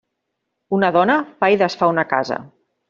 [0.79, 2.45] Una dona fa i desfà una casa.